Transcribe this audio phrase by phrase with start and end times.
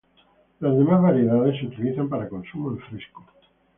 [0.61, 3.23] Las demás variedades se utilizan para consumo en fresco.